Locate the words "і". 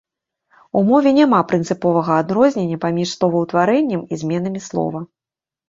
4.11-4.23